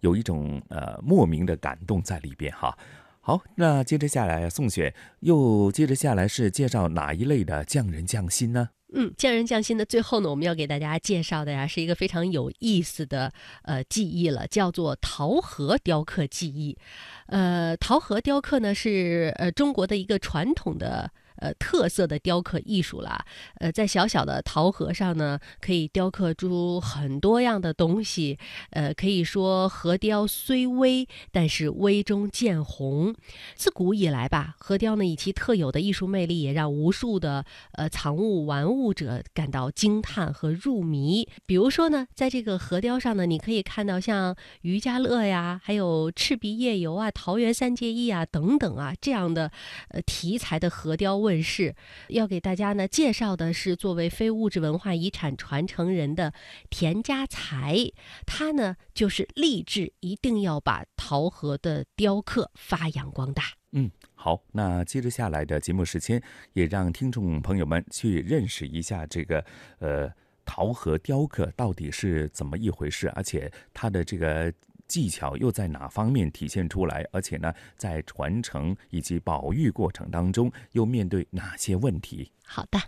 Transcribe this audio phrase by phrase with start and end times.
[0.00, 2.76] 有一种呃莫名的感动在里边哈。
[3.20, 8.70] 好，那接着下来，宋雪又接着下来是介绍哪一类的匠人匠心呢？
[8.94, 13.30] 嗯，匠人匠心的最后呢，我们要给大家介绍的呀，是一个非常有意思的
[13.62, 16.78] 呃技艺了，叫做陶盒雕刻技艺。
[17.26, 21.10] 呃，陶盒雕刻呢是呃中国的一个传统的。
[21.38, 23.24] 呃，特色的雕刻艺术啦，
[23.60, 28.38] 呃，在小小的陶盒上呢，可以雕刻出很多样的东西。
[28.70, 33.14] 呃，可以说核雕虽微，但是微中见红。
[33.54, 41.28] 自古以来吧，核雕呢以其特有的艺术魅力，也让无数的呃藏物玩物者感到惊叹和入迷。
[41.46, 49.52] 比如说呢，在这个核雕上呢，你可以看到像渔家乐呀，还有赤壁夜游啊、桃园三结义啊等等啊这样的
[49.90, 51.27] 呃题材的核雕。
[51.28, 51.74] 问世
[52.08, 56.32] 要给大家呢介绍的是作为非物质文化遗产传承人的
[56.70, 57.92] 田家才，
[58.24, 63.42] 他呢就是立志一定要把陶盒的雕刻发扬光大。
[63.72, 66.22] 嗯，好，那接着下来的节目时间，
[66.54, 69.44] 也让听众朋友们去认识一下这个
[69.80, 70.10] 呃
[70.46, 74.50] 陶盒雕刻到底是怎么一回事，而且它的这个。
[74.88, 77.06] 技巧又在哪方面体现出来？
[77.12, 82.32] 而且呢，在传承以及保育过程当中，又面对哪些问题？
[82.42, 82.78] 好的。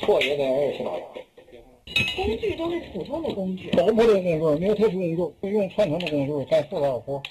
[0.00, 0.90] 错也在二十八
[2.16, 7.22] 工具都是普通的工具，的工具，没有特殊工具，用传统的工具干复杂活。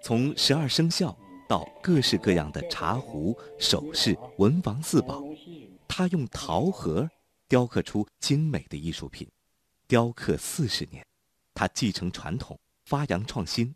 [0.00, 1.14] 从十二生肖
[1.48, 5.22] 到各式各样的茶壶、首饰、文房四宝，
[5.86, 7.08] 他用陶盒
[7.48, 9.28] 雕刻出精美的艺术品。
[9.86, 11.04] 雕刻四十年，
[11.52, 12.58] 他继承传统。
[12.90, 13.72] 发扬创新，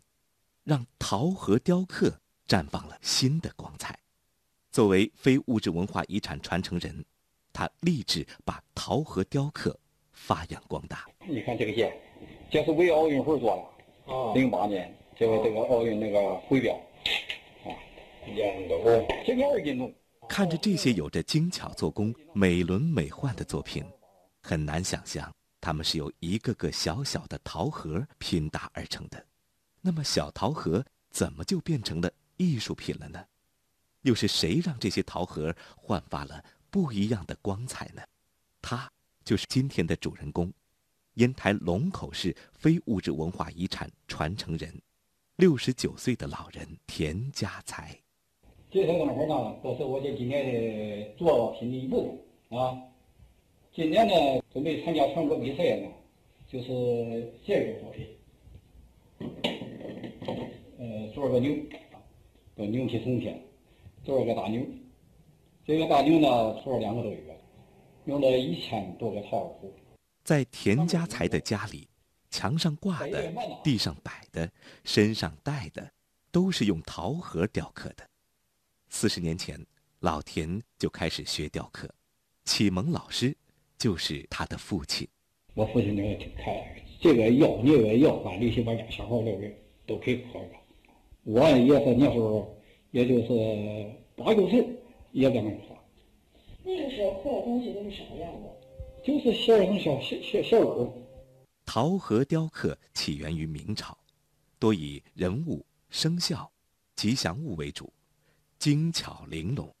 [0.65, 2.11] 让陶盒雕刻
[2.49, 3.97] 绽放了新的光彩。
[4.71, 7.05] 作为非物质文化遗产传承人，
[7.53, 9.79] 他立志把陶盒雕刻
[10.11, 11.05] 发扬光大。
[11.25, 11.97] 你看这个剑，
[12.51, 13.55] 这是为奥运会做
[14.05, 16.75] 的，啊，零八年这个这个奥运那个徽标，
[17.63, 17.71] 啊，
[18.35, 19.95] 两个这个二斤重。
[20.27, 23.81] 看着这些有着精巧做工、美轮美奂的作品，
[24.41, 25.33] 很难想象。
[25.65, 29.25] 它们是由一个个小小的陶盒拼搭而成的，
[29.81, 33.25] 那么小陶盒怎么就变成了艺术品了呢？
[34.03, 38.03] 又是谁让这些陶盒焕发了不一样的光彩呢？
[38.61, 38.87] 他
[39.23, 40.53] 就是今天的主人公，
[41.15, 44.71] 烟台龙口市非物质文化遗产传承人，
[45.37, 47.99] 六十九岁的老人田家才。
[48.69, 52.77] 这些东西呢，都是我这几年的作品的一部分啊。
[53.75, 55.89] 今年呢，准备参加全国比赛呢，
[56.47, 58.07] 就是这个作品，
[60.79, 61.53] 呃，做个牛，
[62.55, 63.37] 个牛皮铜片，
[64.01, 64.65] 做个大牛，
[65.65, 67.37] 这个大牛呢，做了两个多月，
[68.05, 69.73] 用了一千多个陶壶。
[70.23, 71.89] 在田家才的家里，
[72.29, 73.29] 墙上挂的、
[73.61, 74.49] 地上摆的、
[74.85, 75.91] 身上戴的，
[76.31, 78.07] 都是用桃核雕刻的。
[78.87, 79.59] 四十年前，
[79.99, 81.89] 老田就开始学雕刻，
[82.45, 83.35] 启蒙老师。
[83.77, 85.07] 就是他的父亲。
[85.53, 86.65] 我父亲那个挺开朗，
[86.99, 90.49] 这个要那个要，把这些把家小孩都给都给喝了。
[91.23, 92.57] 我也是那时候，
[92.91, 94.67] 也就是八九岁，
[95.11, 95.75] 也在那画。
[96.63, 98.55] 那个时候刻的东西都是什么样的？
[99.03, 100.91] 就是小人小小小小人。
[101.65, 103.97] 陶盒雕刻起源于明朝，
[104.59, 106.51] 多以人物、生肖、
[106.95, 107.91] 吉祥物为主，
[108.59, 109.73] 精巧玲珑，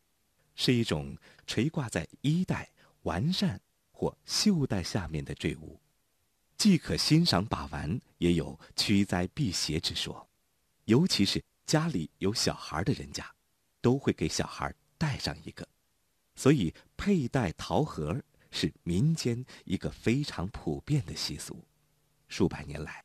[0.55, 2.69] 是一种垂挂在衣带、
[3.03, 3.59] 完善。
[3.95, 5.79] 或袖带下面的坠物，
[6.57, 10.27] 既可欣赏把玩，也有驱灾辟邪之说。
[10.83, 13.25] 尤其是家里有小孩的人家，
[13.79, 15.65] 都会给小孩带上一个，
[16.35, 21.63] 所以佩戴桃核是民间一个非常普遍的习俗。
[22.27, 23.03] 数百年来，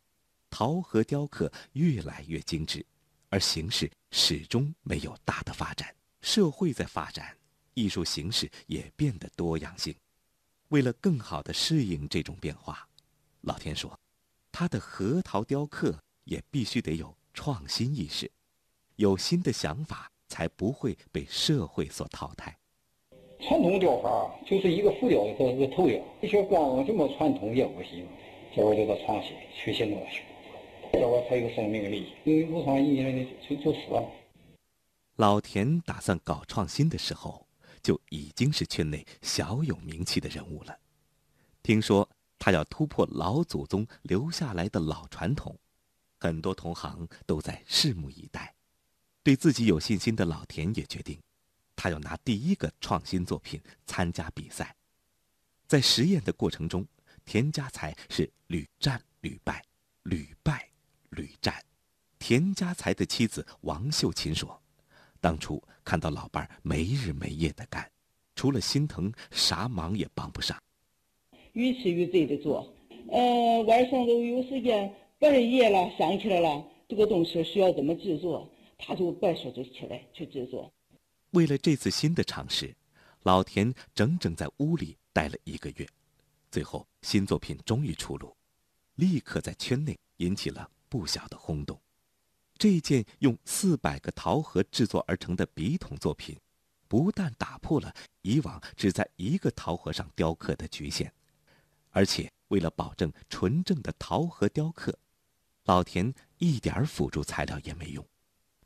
[0.51, 2.85] 桃核雕刻越来越精致，
[3.29, 5.95] 而形式始终没有大的发展。
[6.21, 7.35] 社会在发展，
[7.75, 9.95] 艺术形式也变得多样性。
[10.71, 12.87] 为了更好地适应这种变化，
[13.41, 13.93] 老田说，
[14.53, 15.93] 他的核桃雕刻
[16.25, 18.31] 也必须得有创新意识，
[18.95, 22.57] 有新的想法，才不会被社会所淘汰。
[23.41, 28.07] 传统雕法就是一个浮雕和一个头雕，你说光这么传统也不行，
[28.55, 30.21] 这会儿就得创新，去新东西，
[30.93, 32.13] 这会儿才有生命力。
[32.23, 34.09] 因为无创意义就就死了。
[35.17, 37.45] 老田打算搞创新的时候。
[37.83, 40.79] 就已经是圈内小有名气的人物了。
[41.63, 45.59] 听说他要突破老祖宗留下来的老传统，
[46.19, 48.55] 很多同行都在拭目以待。
[49.23, 51.21] 对自己有信心的老田也决定，
[51.77, 54.75] 他要拿第一个创新作品参加比赛。
[55.67, 56.87] 在实验的过程中，
[57.25, 59.63] 田家才是屡战屡败，
[60.05, 60.69] 屡败
[61.11, 61.63] 屡战。
[62.19, 64.60] 田家才的妻子王秀琴说
[65.21, 67.89] ：“当初看到老伴儿没日没夜的干，
[68.35, 70.57] 除了心疼，啥忙也帮不上。
[71.53, 72.73] 鱼吃鱼贼的做，
[73.11, 80.73] 呃，晚上都有时间半夜了想起来了，这个东西需要怎么制作，他就白说就起来去制作。
[81.33, 82.75] 为了这次新的尝试，
[83.25, 85.87] 老田整整在屋里待了一个月，
[86.51, 88.35] 最后新作品终于出炉，
[88.95, 91.79] 立刻在圈内引起了不小的轰动。
[92.61, 96.39] 这件用四百个桃核制作而成的笔筒作品，
[96.89, 97.91] 不但打破了
[98.21, 101.11] 以往只在一个桃核上雕刻的局限，
[101.89, 104.99] 而且为了保证纯正的桃核雕刻，
[105.65, 108.07] 老田一点辅助材料也没用，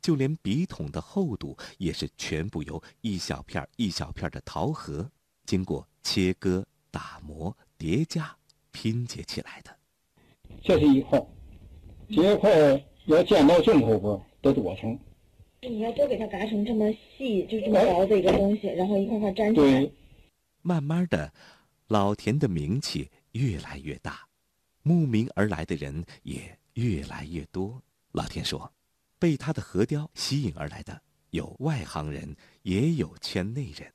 [0.01, 5.09] 就连笔筒的厚度也是全部由一小片一小片的桃核
[5.45, 8.35] 经过切割、打磨、叠加
[8.73, 9.73] 拼接起来的。
[10.61, 11.25] 这是一块，
[12.09, 12.85] 这块。
[13.05, 14.97] 要见到正后边得多层。
[15.61, 19.81] 你要多给它嘎成这么细，就这么薄的一个东西，然后一块块粘起来。
[19.81, 19.91] 对。
[20.61, 21.33] 慢慢的，
[21.87, 24.27] 老田的名气越来越大，
[24.83, 27.81] 慕名而来的人也越来越多。
[28.11, 28.71] 老田说，
[29.19, 33.91] 被他的核雕吸引而来的有外行人，也有圈内人。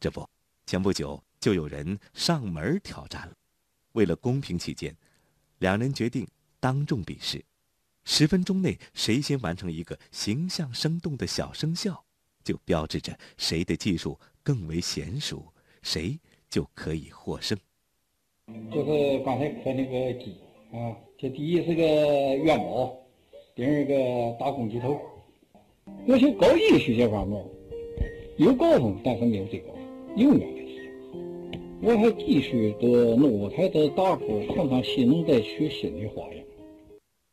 [0.00, 0.28] 这不，
[0.66, 3.34] 前不久就有人上门挑战了。
[3.92, 4.96] 为了公平起见，
[5.58, 6.26] 两人决定
[6.58, 7.44] 当众比试。
[8.04, 12.04] 十分钟内，谁先完成一个形象生动的小生肖，
[12.42, 15.44] 就标志着谁的技术更为娴熟，
[15.82, 16.18] 谁
[16.50, 17.56] 就可以获胜。
[18.72, 20.36] 就是刚才刻那个鸡
[20.72, 21.84] 啊，这第一是个
[22.36, 22.92] 元宝，
[23.54, 25.00] 第二个大公鸡头。
[26.06, 27.44] 尤其搞艺术这方面，
[28.36, 29.68] 有高峰，但是没有最高，
[30.16, 30.80] 永远的提
[31.80, 36.44] 我还继续的弄台的打鼓，看看新能再学新的花样。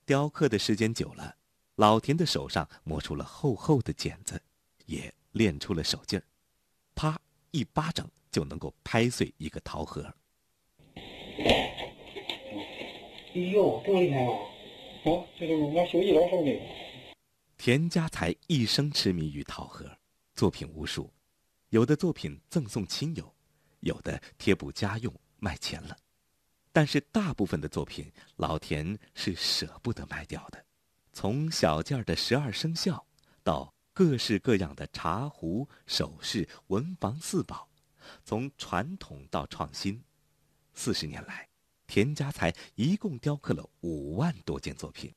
[0.09, 1.35] 雕刻的时间久了，
[1.75, 4.41] 老田的手上磨出了厚厚的茧子，
[4.88, 6.25] 也练出了手劲儿，
[6.95, 7.21] 啪
[7.51, 10.01] 一巴掌就能够拍碎一个桃核。
[10.95, 11.03] 哎
[13.35, 14.33] 呦，这么厉害啊！
[15.03, 16.59] 好，这是我手艺老手的。
[17.55, 19.85] 田家才一生痴迷于桃核，
[20.33, 21.13] 作品无数，
[21.69, 23.31] 有的作品赠送亲友，
[23.81, 25.95] 有的贴补家用卖钱了。
[26.79, 30.65] 但是大部分的作品，老田是舍不得卖掉的。
[31.11, 33.05] 从小件的十二生肖，
[33.43, 37.67] 到各式各样的茶壶、首饰、文房四宝，
[38.23, 40.01] 从传统到创新，
[40.73, 41.49] 四十年来，
[41.85, 45.13] 田家才一共雕刻了五万多件作品。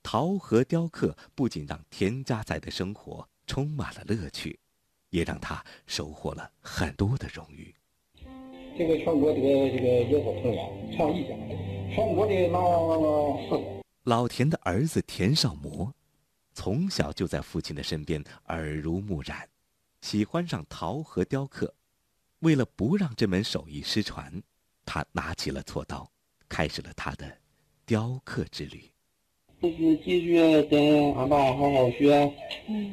[0.00, 4.60] 陶和雕刻不仅让田家才的生活充满了乐趣，
[5.10, 7.74] 也让他收获了很多的荣誉。
[8.76, 10.66] 这个全国这个这个野草同样
[10.96, 11.38] 创意奖，
[11.94, 13.62] 全国的那四。
[14.02, 15.92] 老田的儿子田少模，
[16.52, 19.48] 从小就在父亲的身边耳濡目染，
[20.00, 21.72] 喜欢上陶和雕刻。
[22.40, 24.42] 为了不让这门手艺失传，
[24.84, 26.10] 他拿起了锉刀，
[26.48, 27.24] 开始了他的
[27.86, 28.82] 雕刻之旅。
[29.62, 32.12] 就是继续跟俺爸好好学，
[32.68, 32.92] 嗯，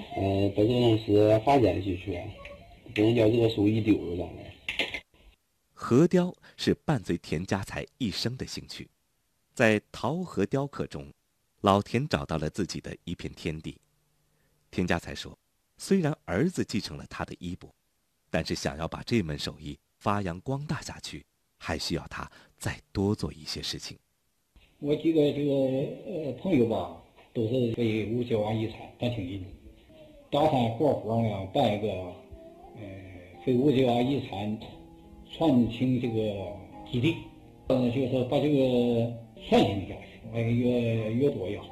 [0.55, 2.21] 把这东西发展下去，
[2.93, 4.29] 不能叫这个手艺丢了。
[5.83, 8.87] 核雕是伴随田家才一生的兴趣，
[9.55, 11.11] 在陶核雕刻中，
[11.61, 13.75] 老田找到了自己的一片天地。
[14.69, 15.35] 田家才说
[15.79, 17.67] ：“虽然儿子继承了他的衣钵，
[18.29, 21.25] 但是想要把这门手艺发扬光大下去，
[21.57, 23.97] 还需要他再多做一些事情。”
[24.77, 25.51] 我几个这个
[26.05, 26.95] 呃朋友吧，
[27.33, 29.43] 都是非物质文化遗产，他挺近，
[30.29, 31.91] 打算合伙呢办一个
[32.75, 34.59] 呃非物质文化遗产。
[35.37, 36.53] 创新这个
[36.91, 37.15] 基地，
[37.67, 39.11] 嗯，就是把这个
[39.49, 41.70] 创新下去，哎，越越多越好。